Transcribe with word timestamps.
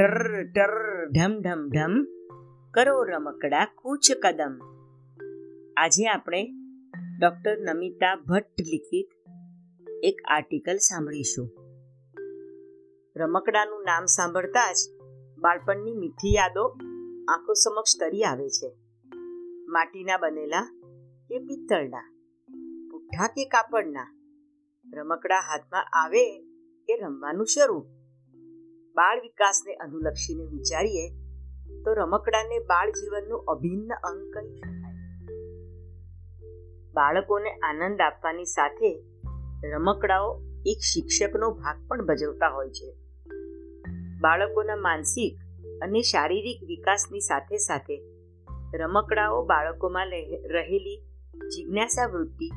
ટર 0.00 0.44
ટર 0.54 1.06
ઢમ 1.10 1.40
ઢમ 1.40 1.68
ઢમ. 1.68 2.04
કરો 2.70 3.04
રમકડા 3.04 3.64
કૂચ 3.64 4.12
કદમ. 4.22 4.60
આજે 5.76 6.06
આપણે 6.06 6.50
ડૉક્ટર 7.20 7.58
નમિતા 7.58 8.16
ભટ્ટ 8.16 8.60
લિખિત 8.60 9.08
એક 10.02 10.14
આર્ટિકલ 10.28 10.76
સાંભળીશું. 10.76 11.50
રમકડાનું 13.16 13.82
નામ 13.82 14.04
સાંભળતા 14.04 14.72
જ 14.72 14.76
બાળપણની 15.38 15.92
મીઠી 15.92 16.34
યાદો 16.34 16.78
આંખો 17.28 17.52
સમક્ષ 17.52 18.00
તરી 18.00 18.22
આવે 18.22 18.48
છે. 18.48 18.74
માટીના 19.66 20.16
બનેલા 20.16 20.62
કે 21.28 21.38
પિત્તળના, 21.38 22.14
પુઠ્ઠા 22.90 23.26
કે 23.26 23.44
કાપડના. 23.44 24.16
રમકડા 24.94 25.40
હાથમાં 25.40 25.84
આવે 25.92 26.40
કે 26.88 26.96
રમવાનું 26.96 27.46
શરૂ? 27.46 27.99
બાળ 28.94 29.20
વિકાસને 29.20 29.74
અનુલક્ષીને 29.74 30.44
વિચારીએ, 30.44 31.08
તો 31.84 31.92
રમકડાને 31.92 32.58
બાળ 32.58 32.90
જીવનનું 32.90 33.40
અભિન્ન 33.40 33.94
અંગ 33.94 34.34
કહી 34.34 34.54
શકાય. 34.56 34.90
બાળકોને 36.92 37.50
આનંદ 37.50 38.00
આપવાની 38.00 38.44
સાથે 38.44 39.04
રમકડાઓ 39.64 40.40
એક 40.66 40.78
શિક્ષકનો 40.78 41.50
ભાગ 41.50 41.88
પણ 41.88 42.06
ભજવતા 42.06 42.48
હોય 42.48 42.70
છે. 42.70 42.96
બાળકોના 44.20 44.76
માનસિક 44.76 45.38
અને 45.82 46.02
શારીરિક 46.02 46.62
વિકાસની 46.66 47.20
સાથે 47.20 47.56
સાથે 47.56 48.02
રમકડાઓ 48.74 49.44
બાળકોમાં 49.44 50.10
રહેલી 50.48 51.02
જિજ્ઞાસા 51.48 52.06
વૃત્તિ 52.06 52.50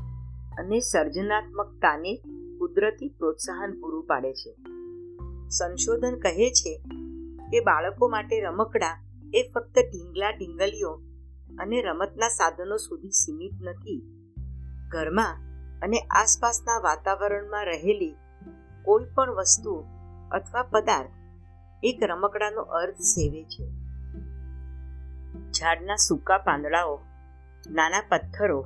અને 0.57 0.79
સર્જનાત્મકતાને 0.79 2.15
કુદરતી 2.59 3.09
પ્રોત્સાહન 3.09 3.79
પૂરું 3.81 4.05
પાડે 4.05 4.33
છે. 4.33 4.55
સંશોધન 5.57 6.19
કહે 6.19 6.49
છે 6.49 6.81
કે 7.51 7.59
બાળકો 7.59 8.07
માટે 8.07 8.41
રમકડા 8.41 9.03
એ 9.33 9.51
ફક્ત 9.53 9.79
ઢીંગલા 9.79 10.31
ઢીંગલીઓ 10.31 10.93
અને 11.59 11.81
રમતના 11.81 12.29
સાધનો 12.29 12.77
સુધી 12.77 13.11
સીમિત 13.11 13.53
નથી. 13.61 14.01
ઘરમાં 14.89 15.37
અને 15.81 15.99
આસપાસના 15.99 16.79
વાતાવરણમાં 16.79 17.65
રહેલી 17.65 18.15
કોઈ 18.83 19.05
પણ 19.15 19.31
વસ્તુ 19.31 19.83
અથવા 20.31 20.63
પદાર્થ 20.63 21.11
એક 21.83 22.03
રમકડાનો 22.03 22.61
અર્થ 22.61 22.97
સેવે 22.97 23.43
છે. 23.43 23.65
ઝાડના 25.51 25.95
સૂકા 25.95 26.37
પાંદડાઓ, 26.37 26.99
નાના 27.71 28.03
પથ્થરો, 28.09 28.65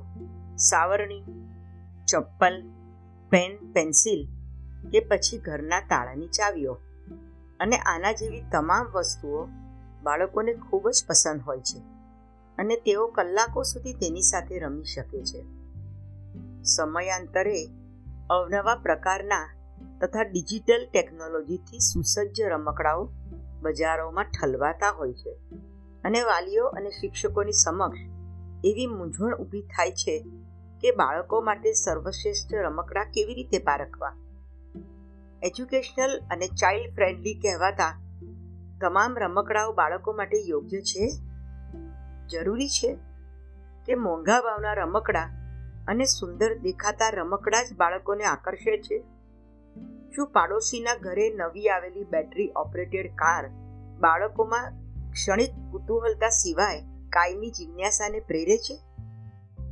સાવરણી, 0.56 1.22
ચપ્પલ, 2.08 2.56
પેન, 3.30 3.72
પેન્સિલ 3.72 4.37
કે 4.92 5.00
પછી 5.00 5.38
ઘરના 5.38 5.80
તાળાની 5.80 6.26
ચાવીઓ. 6.26 6.78
અને 7.60 7.76
આના 7.76 8.12
જેવી 8.12 8.42
તમામ 8.52 8.86
વસ્તુઓ 8.86 9.48
બાળકોને 10.02 10.54
ખૂબ 10.54 10.88
જ 10.88 11.04
પસંદ 11.08 11.40
હોય 11.40 11.60
છે. 11.60 11.78
અને 12.58 12.76
તેઓ 12.76 13.06
કલાકો 13.06 13.62
સુધી 13.62 13.92
તેની 13.92 14.22
સાથે 14.22 14.58
રમી 14.58 14.84
શકે 14.84 15.22
છે. 15.24 15.44
સમયાંતરે 16.62 17.68
અવનવા 18.30 18.74
પ્રકારના 18.74 19.54
તથા 20.00 20.22
ડિજિટલ 20.22 20.88
ટેકનોલોજીથી 20.92 21.78
સુસજ્જ 21.78 22.40
રમકડાઓ 22.40 23.08
બજારોમાં 23.62 24.24
ઠલવાતા 24.24 24.90
હોય 24.90 25.12
છે. 25.12 25.32
અને 26.04 26.22
વાલીઓ 26.22 26.66
અને 26.66 26.90
શિક્ષકોની 26.90 27.52
સમક્ષ 27.52 27.98
એવી 28.64 28.86
મૂંઝવણ 28.86 29.36
ઊભી 29.36 29.62
થાય 29.62 29.90
છે 29.90 30.26
કે 30.80 30.90
બાળકો 30.90 31.40
માટે 31.40 31.72
સર્વશ્રેષ્ઠ 31.72 32.54
રમકડા 32.54 33.04
કેવી 33.04 33.34
રીતે 33.34 33.58
પારખવા? 33.58 34.27
એજ્યુકેશનલ 35.42 36.20
અને 36.30 36.46
ચાઇલ્ડ 36.46 36.94
ફ્રેન્ડલી 36.94 37.34
કહેવાતા 37.34 38.00
તમામ 38.80 39.18
રમકડાઓ 39.18 39.72
બાળકો 39.72 40.12
માટે 40.12 40.38
યોગ્ય 40.46 40.80
છે? 40.80 41.10
જરૂરી 42.28 42.68
છે 42.68 42.98
કે 43.86 43.94
મોંઘા 43.94 44.40
ભાવના 44.40 44.72
રમકડા 44.72 45.22
અને 45.88 46.04
સુંદર 46.04 46.58
દેખાતા 46.58 47.08
રમકડા 47.08 47.62
જ 47.62 47.66
બાળકોને 47.76 48.24
આકર્ષે 48.24 48.78
છે? 48.78 49.04
શું 50.16 50.26
પાડોશીના 50.26 50.94
ઘરે 50.94 51.30
નવી 51.30 51.68
આવેલી 51.68 52.04
બેટરી 52.04 52.52
ઓપરેટેડ 52.56 53.14
કાર 53.14 53.48
બાળકોમાં 54.00 54.72
ક્ષણિક 55.12 55.50
કુતૂહલતા 55.70 56.28
સિવાય 56.28 56.80
કાયમી 57.08 57.50
જિજ્ઞાસાને 57.50 58.20
પ્રેરે 58.20 58.56
છે? 58.56 58.78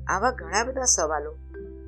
આવા 0.09 0.31
ઘણા 0.31 0.65
બધા 0.65 0.85
સવાલો 0.85 1.35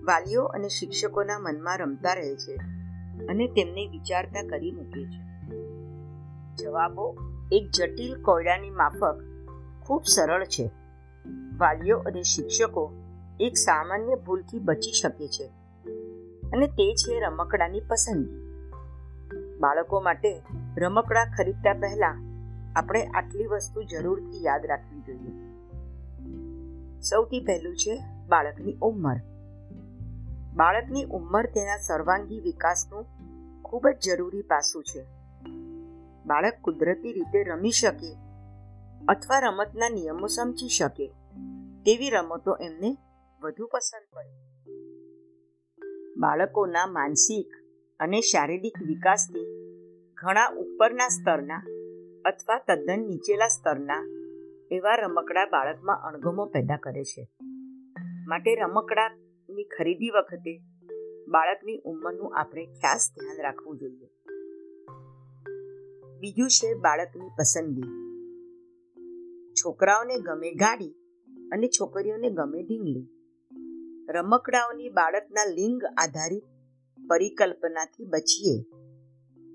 વાલીઓ 0.05 0.45
અને 0.45 0.69
શિક્ષકોના 0.69 1.39
મનમાં 1.39 1.79
રમતા 1.79 2.13
રહે 2.13 2.37
છે. 2.37 2.78
અને 3.27 3.47
તેમને 3.47 3.87
વિચારતા 3.87 4.43
કરી 4.43 4.71
મૂકે 4.71 5.05
છે. 5.05 5.29
જવાબો 6.57 7.17
એક 7.53 7.71
જટિલ 7.71 8.23
કોયડાની 8.23 8.71
માફક, 8.71 9.21
ખૂબ 9.87 10.03
સરળ 10.05 10.45
છે. 10.45 10.71
વાલીઓ 11.59 11.99
અને 11.99 12.23
શિક્ષકો 12.23 12.93
એક 13.41 13.57
સામાન્ય 13.57 14.15
ભૂલથી 14.15 14.59
બચી 14.59 14.93
શકે 14.93 15.29
છે. 15.29 15.47
અને 16.51 16.67
તે 16.67 16.95
છે 16.95 17.21
રમકડાની 17.21 17.81
પસંદગી. 17.81 18.49
બાળકો 19.61 20.01
માટે 20.01 20.43
રમકડા 20.77 21.25
ખરીદતા 21.25 21.73
પહેલા 21.73 22.25
આપણે 22.77 23.07
આટલી 23.07 23.47
વસ્તુ 23.47 23.83
જરૂરથી 23.83 24.45
યાદ 24.45 24.67
રાખવી 24.67 25.01
જોઈએ. 25.01 25.49
સૌથી 27.01 27.41
પહેલું 27.41 27.77
છે 27.77 28.01
બાળકની 28.29 28.77
ઉંમર. 28.83 29.17
બાળકની 30.59 31.05
ઉંમર 31.05 31.47
તેના 31.47 31.77
સર્વાંગી 31.77 32.41
વિકાસનું 32.41 33.07
ખૂબ 33.63 33.89
જ 33.89 34.07
જરૂરી 34.07 34.43
પાસું 34.43 34.85
છે. 34.85 35.03
બાળક 36.27 36.55
કુદરતી 36.63 37.13
રીતે 37.13 37.43
રમી 37.43 37.71
શકે 37.71 38.17
અથવા 39.09 39.39
રમતના 39.39 39.89
નિયમો 39.89 40.27
સમજી 40.27 40.69
શકે 40.69 41.07
તેવી 41.85 42.11
રમતો 42.11 42.57
એમને 42.57 42.97
વધુ 43.43 43.67
પસંદ 43.67 44.07
પડે. 44.15 44.35
બાળકોના 46.17 46.87
માનસિક 46.87 47.49
અને 48.01 48.21
શારીરિક 48.21 48.79
વિકાસથી 48.87 49.47
ઘણા 50.15 50.47
ઉપરના 50.47 51.09
સ્તરના 51.09 51.67
અથવા 52.25 52.59
તદ્દન 52.59 53.01
નીચેલા 53.01 53.49
સ્તરના 53.49 54.07
એવા 54.71 54.95
રમકડા 54.95 55.45
બાળકમાં 55.45 56.03
અણગમો 56.03 56.47
પેદા 56.47 56.77
કરે 56.77 57.05
છે. 57.05 57.29
માટે 58.27 58.55
રમકડાની 59.49 59.65
ખરીદી 59.65 60.11
વખતે 60.11 60.61
બાળકની 61.29 61.81
ઉંમરનું 61.85 62.37
આપણે 62.37 62.67
ખાસ 62.67 63.11
ધ્યાન 63.15 63.43
રાખવું 63.43 63.79
જોઈએ. 63.79 64.09
બીજું 66.21 66.51
છે 66.51 66.75
બાળકની 66.75 67.29
પસંદગી. 67.39 67.89
છોકરાઓને 69.55 70.21
ગમે 70.21 70.53
ગાડી 70.53 70.93
અને 71.53 71.69
છોકરીઓને 71.69 72.31
ગમે 72.31 72.63
ઢીંગલી. 72.63 73.07
રમકડાઓની 74.09 74.89
બાળકના 74.89 75.45
લિંગ 75.45 75.81
આધારિત 75.97 76.45
પરિકલ્પનાથી 77.09 78.05
બચીએ. 78.05 78.65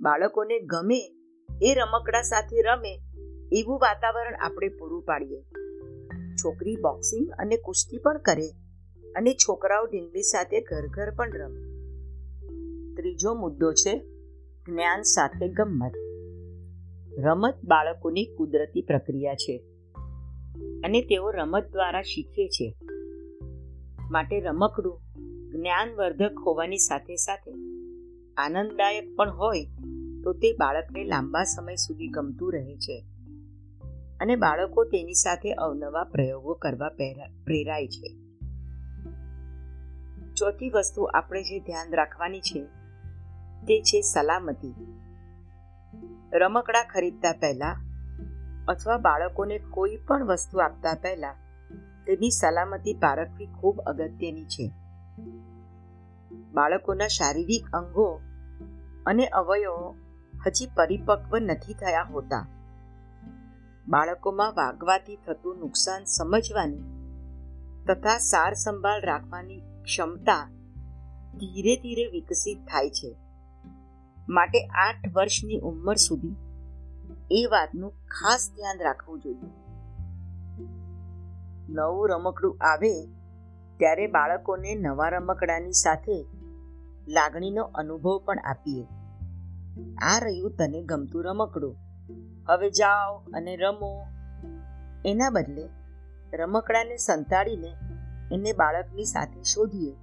બાળકોને 0.01 0.59
ગમે 0.59 1.01
એ 1.61 1.73
રમકડા 1.73 2.21
સાથે 2.21 2.61
રમે 2.61 2.99
એવું 3.51 3.79
વાતાવરણ 3.79 4.35
આપણે 4.35 4.69
પૂરું 4.69 5.03
પાડીએ. 5.03 5.41
છોકરી 6.35 6.75
બોક્સિંગ 6.75 7.29
અને 7.29 7.57
કુસ્તી 7.57 7.97
પણ 7.97 8.17
કરે. 8.17 8.62
અને 9.15 9.33
છોકરાઓ 9.33 9.85
ઢીંગલી 9.85 10.21
સાથે 10.21 10.61
ઘર 10.61 10.87
ઘર 10.87 11.15
પણ 11.15 11.31
રમે. 11.31 11.73
ત્રીજો 12.95 13.33
મુદ્દો 13.33 13.73
છે 13.73 13.99
જ્ઞાન 14.65 15.01
સાથે 15.01 15.49
ગમત 15.49 15.91
રમત 17.19 17.53
બાળકોની 17.63 18.25
કુદરતી 18.25 18.81
પ્રક્રિયા 18.81 19.35
છે 19.35 19.57
અને 20.83 21.01
તેઓ 21.01 21.31
રમત 21.31 21.71
દ્વારા 21.71 22.01
શીખે 22.01 22.47
છે. 22.47 22.75
માટે 24.11 24.39
રમકડું, 24.39 25.01
જ્ઞાનવર્ધક 25.51 26.39
હોવાની 26.45 26.77
સાથે 26.77 27.15
સાથે 27.15 27.51
આનંદદાયક 28.37 29.15
પણ 29.15 29.31
હોય 29.31 29.65
તો 30.23 30.33
તે 30.33 30.53
બાળકને 30.53 31.03
લાંબા 31.03 31.43
સમય 31.43 31.75
સુધી 31.75 32.07
ગમતું 32.07 32.53
રહે 32.53 32.75
છે. 32.75 33.05
અને 34.19 34.35
બાળકો 34.35 34.83
તેની 34.83 35.13
સાથે 35.13 35.53
અવનવા 35.53 36.03
પ્રયોગો 36.03 36.53
કરવા 36.53 36.89
પ્રેરાય 37.45 37.87
છે. 37.87 38.22
ચોથી 40.35 40.69
વસ્તુ 40.69 41.03
આપણે 41.03 41.43
જે 41.43 41.59
ધ્યાન 41.59 41.93
રાખવાની 41.93 42.41
છે, 42.41 42.65
તે 43.67 43.81
છે 43.81 44.01
સલામતી. 44.01 44.75
રમકડા 46.33 46.83
ખરીદતા 46.83 47.31
પહેલા 47.31 47.77
અથવા 48.67 48.97
બાળકોને 48.97 49.57
કોઈ 49.57 49.97
પણ 50.07 50.25
વસ્તુ 50.25 50.59
આપતા 50.59 50.93
પહેલા 51.01 51.33
તેની 52.07 52.31
સલામતી 52.31 52.93
પારખવી 52.93 53.45
ખૂબ 53.45 53.79
અગત્યની 53.79 54.45
છે. 54.45 54.71
બાળકોના 56.53 57.07
શારીરિક 57.07 57.69
અંગો 57.73 58.21
અને 59.05 59.27
અવયવો 59.27 59.95
હજી 60.45 60.65
પરિપક્વ 60.75 61.37
નથી 61.37 61.73
થયા 61.73 62.03
હોતા. 62.03 62.47
બાળકોમાં 63.87 64.53
વાગવાથી 64.53 65.15
થતું 65.15 65.59
નુકસાન 65.59 66.03
સમજવાની 66.05 66.83
તથા 67.87 68.17
સાર 68.17 68.53
સંભાળ 68.53 69.01
રાખવાની 69.01 69.61
ક્ષમતા 69.83 70.49
ધીરે 71.35 71.75
ધીરે 71.75 72.05
વિકસિત 72.05 72.57
થાય 72.59 72.89
છે. 72.89 73.15
માટે 74.29 74.67
આઠ 74.67 75.13
વર્ષની 75.13 75.59
ઉંમર 75.59 75.95
સુધી 75.95 76.35
એ 77.31 77.45
વાતનું 77.45 77.91
ખાસ 77.91 78.51
ધ્યાન 78.55 78.79
રાખવું 78.83 79.19
જોઈએ. 79.19 79.63
નવું 81.69 82.09
રમકડું 82.09 82.57
આવે 82.61 83.05
ત્યારે 83.77 84.07
બાળકોને 84.07 84.75
નવા 84.75 85.09
રમકડાની 85.09 85.71
સાથે 85.71 86.25
લાગણીનો 87.07 87.63
અનુભવ 87.63 88.21
પણ 88.25 88.37
આપીએ. 88.39 88.83
આ 89.97 90.19
રહ્યું 90.19 90.51
તને 90.51 90.81
ગમતું 90.81 91.23
રમકડું. 91.23 91.75
હવે 92.47 92.69
જાઓ 92.69 93.17
અને 93.17 93.55
રમો. 93.55 94.05
એના 95.05 95.29
બદલે 95.29 95.69
રમકડાને 96.37 96.97
સંતાડીને 96.97 97.73
એને 98.33 98.53
બાળકની 98.53 99.05
સાથે 99.05 99.43
શોધીએ. 99.43 99.95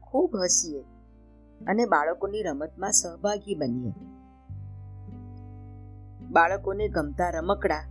ખૂબ 0.00 0.36
હસીએ 0.36 0.82
અને 1.66 1.84
બાળકોની 1.84 2.42
રમતમાં 2.42 2.92
સહભાગી 2.92 3.54
બનીએ. 3.54 3.92
બાળકોને 6.30 6.88
ગમતા 6.88 7.30
રમકડા, 7.30 7.84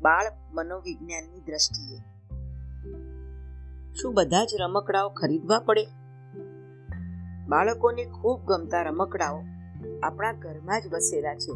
બાળ 0.00 0.26
મનોવિજ્ઞાનની 0.52 1.40
દ્રષ્ટિએ. 1.40 1.98
શું 3.94 4.14
બધા 4.14 4.44
જ 4.44 4.48
રમકડાઓ 4.60 5.08
ખરીદવા 5.08 5.58
પડે? 5.58 5.86
બાળકોને 7.48 8.04
ખૂબ 8.04 8.44
ગમતા 8.44 8.82
રમકડાઓ 8.82 9.42
આપણા 10.02 10.32
ઘરમાં 10.32 10.80
જ 10.80 10.92
વસેલા 10.92 11.34
છે. 11.34 11.52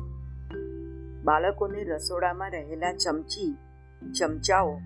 બાળકોને 1.22 1.84
રસોડામાં 1.84 2.50
રહેલા 2.50 2.92
ચમચી, 2.92 3.56
ચમચાઓ, 4.20 4.78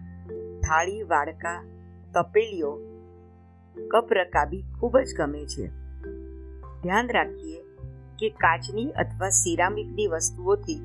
થાળી, 0.61 1.03
વાડકા 1.03 1.74
તપેલીઓ 2.15 2.73
કપ 3.91 4.13
રકાબી 4.13 4.65
ખૂબ 4.81 4.99
જ 4.99 5.15
ગમે 5.19 5.45
છે. 5.47 5.67
ધ્યાન 6.83 7.09
રાખીએ 7.11 7.61
કે 8.19 8.29
કાચની 8.29 8.91
અથવા 8.93 9.29
સિરામિકની 9.29 10.07
વસ્તુઓથી 10.07 10.81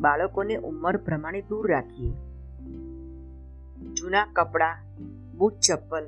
બાળકોને 0.00 0.56
ઉંમર 0.56 0.96
પ્રમાણે 0.96 1.40
દૂર 1.40 1.70
રાખીએ. 1.70 2.12
જૂના 3.92 4.26
કપડાં, 4.32 4.84
બૂટ 5.38 5.58
ચપ્પલ, 5.58 6.06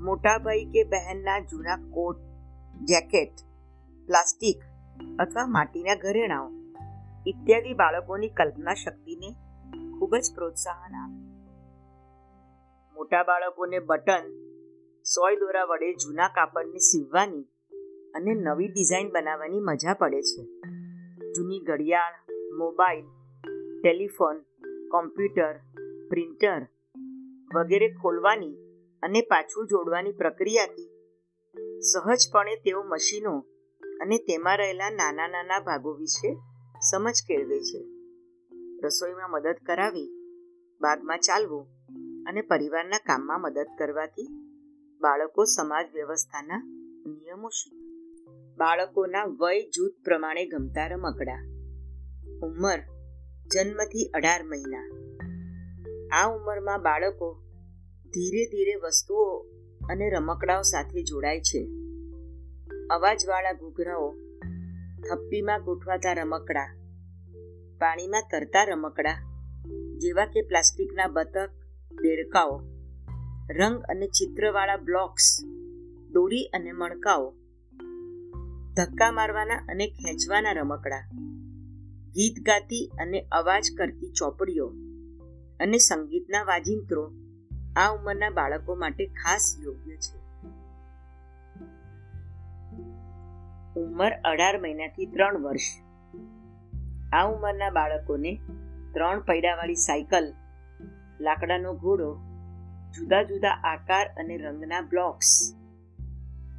મોટાભાઈ 0.00 0.64
કે 0.64 0.84
બહેનના 0.84 1.38
જૂના 1.40 1.78
કોટ, 1.90 2.18
જેકેટ, 2.84 3.36
પ્લાસ્ટિક 4.06 4.60
અથવા 5.18 5.46
માટીના 5.46 5.94
ઘરેણાઓ 5.94 6.50
ઇત્યાદિ 7.26 7.72
બાળકોની 7.74 8.28
કલ્પના 8.28 8.74
શક્તિને 8.74 9.30
ખૂબ 9.98 10.16
જ 10.16 10.34
પ્રોત્સાહન 10.34 10.94
આપે. 10.96 11.27
મોટા 12.98 13.22
બાળકોને 13.22 13.78
બટન, 13.78 14.24
સોય 15.02 15.36
દોરા 15.36 15.64
વડે 15.64 15.94
જૂના 15.94 16.28
કાપડને 16.28 16.78
સીવવાની 16.78 17.42
અને 18.14 18.34
નવી 18.34 18.68
ડિઝાઇન 18.68 19.10
બનાવવાની 19.10 19.60
મજા 19.60 19.94
પડે 19.94 20.22
છે. 20.22 20.42
જૂની 21.32 21.60
ઘડિયાળ, 21.60 22.14
મોબાઈલ, 22.58 23.04
ટેલિફોન, 23.82 24.36
કોમ્પ્યુટર, 24.90 25.54
પ્રિન્ટર 26.08 26.66
વગેરે 27.54 27.88
ખોલવાની 27.88 28.56
અને 29.02 29.20
પાછું 29.20 29.66
જોડવાની 29.66 30.12
પ્રક્રિયાથી 30.12 30.90
સહજપણે 31.80 32.56
તેઓ 32.56 32.82
મશીનો 32.82 33.46
અને 34.00 34.18
તેમાં 34.18 34.58
રહેલા 34.58 34.90
નાના 34.90 35.28
નાના 35.28 35.60
ભાગો 35.60 35.92
વિશે 35.92 36.36
સમજ 36.90 37.14
કેળવે 37.28 37.60
છે. 37.60 37.80
રસોઈમાં 38.84 39.30
મદદ 39.30 39.56
કરાવી 39.66 40.10
બાગમાં 40.80 41.18
ચાલવું 41.18 41.77
અને 42.28 42.42
પરિવારના 42.42 42.98
કામમાં 42.98 43.40
મદદ 43.40 43.66
કરવાથી 43.78 44.28
બાળકો 45.00 45.44
સમાજ 45.44 45.86
વ્યવસ્થાના 45.94 46.58
નિયમો 47.06 47.48
શીખે 47.48 47.78
બાળકોના 48.56 49.24
વય 49.24 49.70
જૂથ 49.70 49.92
પ્રમાણે 50.04 50.46
ગમતા 50.46 50.86
રમકડા. 50.86 51.42
ઉંમર 52.42 52.78
જન્મથી 53.54 54.10
અઢાર 54.14 54.42
મહિના. 54.42 54.86
આ 56.12 56.28
ઉંમરમાં 56.28 56.82
બાળકો 56.82 57.42
ધીરે 58.14 58.44
ધીરે 58.44 58.74
વસ્તુઓ 58.74 59.38
અને 59.88 60.10
રમકડાઓ 60.10 60.62
સાથે 60.62 61.02
જોડાય 61.02 61.40
છે. 61.40 61.64
અવાજવાળા 62.90 63.52
ઘૂઘરાઓ, 63.52 64.16
થપ્પીમાં 65.08 65.62
ગોઠવાતા 65.62 66.12
રમકડા, 66.12 66.76
પાણીમાં 67.78 68.22
તરતા 68.30 68.64
રમકડા, 68.64 69.16
જેવા 69.98 70.26
કે 70.26 70.42
પ્લાસ્ટિકના 70.42 71.06
બતક 71.06 71.57
દેડકાઓ. 71.92 72.62
રંગ 73.50 73.82
અને 73.82 74.06
ચિત્રવાળા 74.06 74.76
બ્લોક્સ, 74.76 75.44
દોરી 76.10 76.44
અને 76.44 76.72
મણકાઓ. 76.72 77.34
ધક્કા 78.76 79.12
મારવાના 79.12 79.54
અને 79.54 79.86
ખેંચવાના 79.86 80.52
રમકડા. 80.52 81.08
ગીત 82.10 82.46
ગાતી 82.46 82.90
અને 83.00 83.26
અવાજ 83.32 83.66
કરતી 83.78 84.12
ચોપડીઓ. 84.18 84.72
અને 85.60 85.78
સંગીતના 85.78 86.42
વાજિંત્રો 86.42 87.12
આ 87.76 87.90
ઉંમરના 87.90 88.30
બાળકો 88.30 88.74
માટે 88.74 89.06
ખાસ 89.06 89.56
યોગ્ય 89.60 89.96
છે. 89.96 90.18
ઉંમર 93.80 94.12
અઢાર 94.12 94.60
મહિનાથી 94.60 95.06
ત્રણ 95.06 95.42
વર્ષ. 95.42 95.80
આ 97.12 97.26
ઉંમરના 97.26 97.70
બાળકોને 97.70 98.40
ત્રણ 98.92 99.20
પૈડાવાળી 99.20 99.74
સાયકલ 99.74 100.34
લાકડાનો 101.20 101.74
ઘોડો, 101.74 102.16
જુદા 102.94 103.22
જુદા 103.22 103.50
આકાર 103.50 104.06
અને 104.06 104.36
રંગના 104.36 104.80
બ્લોક્સ, 104.80 105.54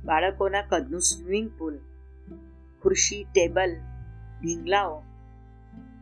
બાળકોના 0.06 0.62
કદનું 0.62 1.02
સ્વિમિંગ 1.02 1.52
પુલ, 1.58 1.80
ખુરશી, 2.84 3.24
ટેબલ, 3.24 3.76
ઢીંગલાઓ 4.42 5.04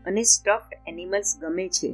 અને 0.05 0.23
સ્ટફ્ડ 0.23 0.77
એનિમલ્સ 0.87 1.37
ગમે 1.41 1.67
છે. 1.67 1.93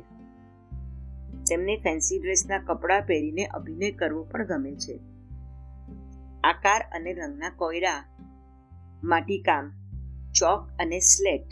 તેમને 1.50 1.76
ફેન્સી 1.76 2.20
ડ્રેસના 2.20 2.58
કપડાં 2.58 3.02
પહેરીને 3.02 3.46
અભિનય 3.46 3.92
કરવો 3.92 4.24
પણ 4.24 4.48
ગમે 4.48 4.76
છે. 4.76 5.00
આકાર 6.44 6.86
અને 6.92 7.14
રંગના 7.14 7.50
કોયડા, 7.50 8.06
માટીકામ, 9.04 9.72
ચોક 10.32 10.70
અને 10.80 11.00
સ્લેટ, 11.00 11.48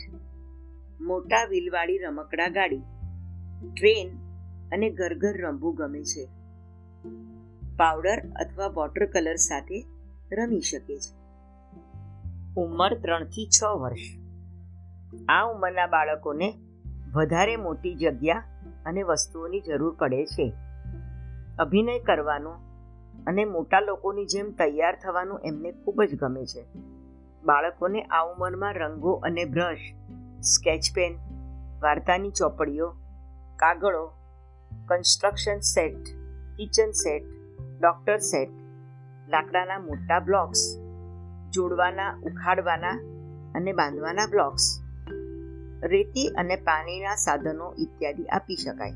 મોટા 1.00 1.44
વ્હીલવાળી 1.44 1.98
રમકડા 1.98 2.48
ગાડી, 2.48 2.78
ટ્રેન 3.74 4.31
અને 4.72 4.90
ઘર 4.90 5.16
રમવું 5.22 5.74
ગમે 5.74 6.02
છે. 6.02 6.28
પાવડર 7.76 8.18
અથવા 8.18 8.66
વોટર 8.66 9.06
કલર 9.06 9.34
સાથે 9.34 9.86
રમી 10.32 10.60
શકે 10.60 10.98
છે. 10.98 11.22
ઉંમર 12.56 12.98
ત્રણથી 12.98 13.48
છ 13.48 13.64
વર્ષ. 13.64 13.98
આ 15.28 15.42
ઉંમરના 15.42 15.86
બાળકોને 15.86 16.58
વધારે 17.12 17.56
મોટી 17.56 17.94
જગ્યા 17.94 18.42
અને 18.86 19.02
વસ્તુઓની 19.02 19.60
જરૂર 19.60 19.94
પડે 19.94 20.26
છે. 20.26 20.52
અભિનય 21.58 21.98
કરવાનો 21.98 22.50
અને 23.26 23.44
મોટા 23.44 23.80
લોકોની 23.80 24.24
જેમ 24.24 24.50
તૈયાર 24.50 24.98
થવાનું 25.02 25.40
એમને 25.44 25.72
ખૂબ 25.72 26.02
જ 26.02 26.14
ગમે 26.14 26.44
છે. 26.44 26.64
બાળકોને 27.44 28.02
આ 28.02 28.22
ઉંમરમાં 28.22 28.74
રંગો 28.74 29.12
અને 29.12 29.44
બ્રશ, 29.44 29.78
સ્કેચ 30.40 30.80
પેન, 30.94 31.14
વાર્તાની 31.82 32.30
ચોપડીઓ, 32.30 32.88
કાગળો 33.56 34.21
construction 34.88 35.58
set, 35.58 36.08
kitchen 36.56 36.90
set, 36.90 37.24
doctor 37.80 38.16
set, 38.16 38.50
લાકડાના 39.28 39.78
મોટા 39.78 40.20
બ્લોક્સ, 40.20 40.76
જોડવાના, 41.50 42.20
ઉખાડવાના 42.22 42.94
અને 43.54 43.72
બાંધવાના 43.72 44.26
બ્લોક્સ. 44.26 44.80
રેતી 45.82 46.28
અને 46.28 46.56
પાણીના 46.56 47.14
સાધનો 47.14 47.74
ઇત્યાદિ 47.78 48.24
આપી 48.24 48.56
શકાય. 48.56 48.92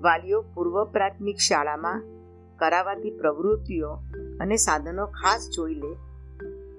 વાલીઓ 0.00 0.42
પૂર્વ 0.42 0.84
પ્રાથમિક 0.84 1.36
શાળામાં 1.36 2.02
કરાવાતી 2.58 3.10
પ્રવૃત્તિઓ 3.10 3.92
અને 4.40 4.56
સાધનો 4.56 5.06
ખાસ 5.06 5.50
જોઈ 5.56 5.74
લે 5.74 5.94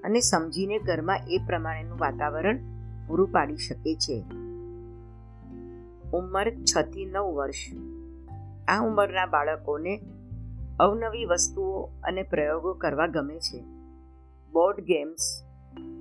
અને 0.04 0.20
સમજીને 0.20 0.78
ઘરમાં 0.78 1.18
એ 1.28 1.40
પ્રમાણેનું 1.46 1.98
વાતાવરણ 1.98 2.58
પૂરું 3.06 3.28
પાડી 3.32 3.56
શકે 3.56 3.94
છે. 3.94 4.39
ઉંમર 6.12 6.50
છ 6.50 6.82
થી 6.82 7.06
નવ 7.06 7.24
વર્ષ. 7.24 7.76
આ 8.68 8.84
ઉંમરના 8.86 9.26
બાળકોને 9.26 10.02
અવનવી 10.80 11.24
વસ્તુઓ 11.24 11.82
અને 11.82 12.22
પ્રયોગો 12.22 12.74
કરવા 12.74 13.06
ગમે 13.06 13.38
છે. 13.38 13.60
બોર્ડ 14.52 14.80
ગેમ્સ, 14.80 15.42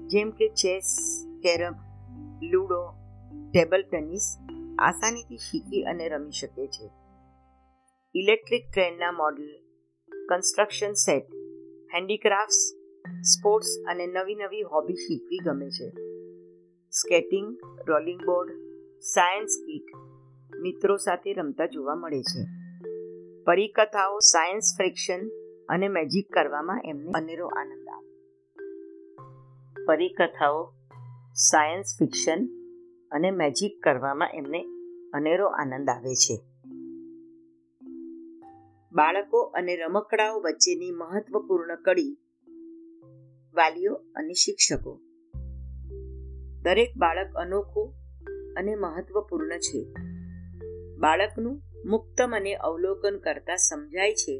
જેમ 0.07 0.31
કે 0.31 0.47
chess, 0.47 0.97
carrom, 1.43 1.73
ludo, 2.41 2.93
table 3.53 3.83
tennis 3.83 4.37
આસાનીથી 4.79 5.37
શીખી 5.37 5.83
અને 5.83 6.09
રમી 6.09 6.31
શકે 6.31 6.67
છે. 6.67 6.89
ઇલેક્ટ્રિક 8.15 8.63
ટ્રેનના 8.73 9.11
model, 9.11 9.49
construction 10.29 10.91
set, 10.91 11.23
handicrafts, 11.95 12.73
sports 13.21 13.67
અને 13.87 14.07
નવી 14.07 14.35
નવી 14.35 14.61
હોબી 14.61 14.93
શીખવી 14.93 15.37
ગમે 15.37 15.69
છે. 15.69 15.89
Skating, 16.89 17.57
rolling 17.87 18.19
board 18.21 18.68
science 19.01 19.57
kit 19.65 19.95
મિત્રો 20.59 20.97
સાથે 20.97 21.33
રમતા 21.33 21.65
જોવા 21.65 21.95
મળે 21.95 22.21
છે. 22.21 22.45
પરિકથાઓ 23.43 24.19
સાયન્સ 24.19 24.77
ફ્રિક્શન 24.77 25.27
અને 25.69 25.87
મેજિક 25.87 26.33
કરવામાં 26.33 26.81
એમને 26.85 27.11
અનેરો 27.11 27.47
આનંદ 27.47 27.87
આવે. 27.87 28.11
પરિકથાઓ 29.85 30.73
સાયન્સ 31.33 31.85
ફિક્શન 31.99 32.47
અને 33.11 33.31
મેજિક 33.31 33.83
કરવામાં 33.83 34.29
એમને 34.33 34.65
અનેરો 35.13 35.47
આનંદ 35.47 35.89
આવે 35.89 36.15
છે. 36.15 36.37
બાળકો 38.93 39.39
અને 39.39 39.75
રમકડાઓ 39.75 40.39
વચ્ચેની 40.39 40.91
મહત્વપૂર્ણ 40.91 41.75
કડી 41.75 42.17
વાલીઓ 43.53 43.93
અને 43.93 44.33
શિક્ષકો. 44.33 44.99
દરેક 46.61 46.89
બાળક 46.97 47.33
અનોખું 47.35 47.98
અને 48.59 48.75
મહત્વપૂર્ણ 48.75 49.57
છે. 49.57 49.85
બાળકનું 50.97 51.61
મુક્ત 51.85 52.21
મને 52.21 52.53
અવલોકન 52.53 53.17
કરતા 53.17 53.55
સમજાય 53.55 54.13
છે 54.13 54.39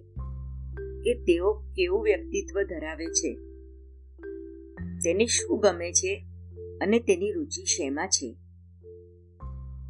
કે 1.04 1.14
તેઓ 1.14 1.54
કેવું 1.76 2.04
વ્યક્તિત્વ 2.04 2.62
ધરાવે 2.62 3.06
છે. 3.06 3.36
તેને 5.04 5.26
શું 5.26 5.60
ગમે 5.60 5.92
છે 5.92 6.26
અને 6.82 7.00
તેની 7.00 7.32
રુચિ 7.32 7.66
શેમાં 7.66 8.08
છે? 8.08 8.36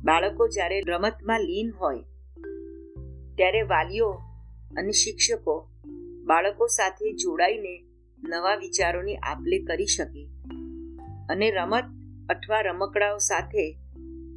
બાળકો 0.04 0.48
જ્યારે 0.48 0.82
રમતમાં 0.82 1.40
લીન 1.40 1.72
હોય, 1.72 2.02
ત્યારે 3.36 3.62
વાલીઓ 3.62 4.10
અને 4.78 4.92
શિક્ષકો 4.92 5.70
બાળકો 6.24 6.68
સાથે 6.68 7.14
જોડાઈને 7.14 7.84
નવા 8.30 8.56
વિચારોની 8.56 9.16
આપલે 9.16 9.60
કરી 9.60 9.86
શકે. 9.86 10.30
અને 11.30 11.52
રમત 11.52 11.84
અથવા 12.30 12.62
રમકડાઓ 12.62 13.18
સાથે 13.18 13.78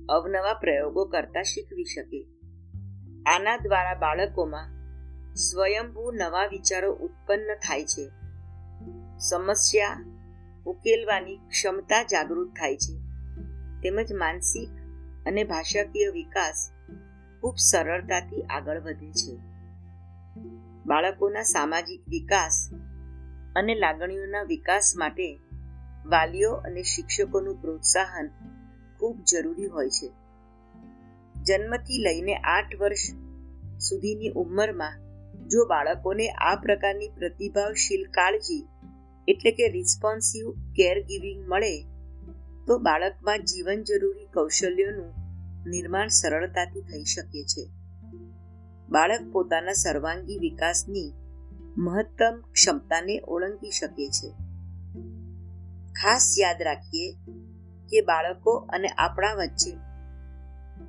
અવનવા 0.08 0.54
પ્રયોગો 0.54 1.04
કરતા 1.04 1.42
શીખવી 1.42 1.84
શકે. 1.84 2.26
આના 3.26 3.56
દ્વારા 3.56 3.94
બાળકોમાં 3.94 4.82
સ્વયંભૂ 5.34 6.10
નવા 6.10 6.46
વિચારો 6.46 6.92
ઉત્પન્ન 6.92 7.54
થાય 7.54 7.84
છે. 7.84 8.10
સમસ્યા 9.18 10.04
ઉકેલવાની 10.66 11.36
ક્ષમતા 11.36 12.02
જાગૃત 12.02 12.48
થાય 12.48 12.76
છે. 12.76 12.98
તેમજ 13.82 14.12
માનસિક 14.12 14.68
અને 15.26 15.44
ભાષાકીય 15.44 16.10
વિકાસ 16.10 16.70
ખૂબ 17.40 17.54
સરળતાથી 17.56 18.42
આગળ 18.42 18.80
વધે 18.80 19.12
છે. 19.12 19.36
બાળકોના 20.86 21.42
સામાજિક 21.42 22.00
વિકાસ 22.08 22.70
અને 23.56 23.74
લાગણીઓના 23.74 24.42
વિકાસ 24.42 24.92
માટે 24.96 25.40
વાલીઓ 26.06 26.52
અને 26.52 26.82
શિક્ષકોનું 26.82 27.62
પ્રોત્સાહન 27.62 28.30
ખૂબ 29.02 29.22
જરૂરી 29.32 29.66
હોય 29.66 29.88
છે. 29.88 30.08
જન્મથી 31.42 32.02
લઈને 32.02 32.34
આઠ 32.34 32.80
વર્ષ 32.80 33.14
સુધીની 33.78 34.28
ઉંમરમાં 34.28 34.98
જો 35.48 35.64
બાળકોને 35.64 36.28
આ 36.28 36.54
પ્રકારની 36.62 37.08
પ્રતિભાવશીલ 37.08 38.04
કાળજી 38.04 38.66
એટલે 39.28 39.50
કે 39.50 39.68
રિસ્પોન્સિવ 39.68 40.50
કેર 40.50 41.02
ગિવિંગ 41.02 41.48
મળે, 41.48 41.82
તો 42.66 42.78
બાળકમાં 42.78 43.38
જીવન 43.38 43.82
જરૂરી 43.82 44.26
કૌશલ્યોનું 44.26 45.10
નિર્માણ 45.70 46.08
સરળતાથી 46.08 46.80
થઈ 46.80 47.04
શકે 47.04 47.42
છે. 47.42 47.68
બાળક 48.88 49.32
પોતાના 49.32 49.72
સર્વાંગી 49.72 50.38
વિકાસની 50.38 51.12
મહત્તમ 51.78 52.40
ક્ષમતાને 52.52 53.20
ઓળંગી 53.20 53.70
શકે 53.70 54.08
છે. 54.08 54.30
ખાસ 55.92 56.34
યાદ 56.40 56.62
રાખીએ 56.62 57.14
કે 57.92 58.00
બાળકો 58.00 58.52
અને 58.72 58.88
આપણા 58.88 59.34
વચ્ચે 59.34 59.72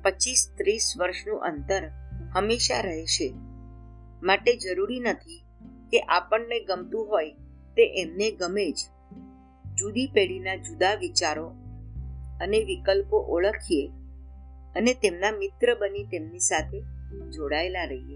પચીસ 0.02 0.50
ત્રીસ 0.58 0.94
વર્ષનું 1.00 1.40
અંતર 1.40 1.82
હંમેશા 2.34 2.80
રહેશે. 2.80 3.34
માટે 4.22 4.56
જરૂરી 4.56 5.00
નથી 5.00 5.44
કે 5.90 6.00
આપણને 6.00 6.60
ગમતું 6.60 7.08
હોય 7.08 7.30
તે 7.76 7.84
એમને 8.02 8.30
ગમે 8.30 8.66
જ. 8.72 8.78
જુદી 9.74 10.06
પેઢીના 10.14 10.56
જુદા 10.56 10.94
વિચારો 10.94 11.46
અને 12.40 12.64
વિકલ્પો 12.64 13.18
ઓળખીએ 13.18 13.88
અને 14.76 14.94
તેમના 14.94 15.32
મિત્ર 15.32 15.74
બની 15.74 16.04
તેમની 16.04 16.38
સાથે 16.38 16.80
જોડાયેલા 17.30 17.84
રહીએ. 17.84 18.13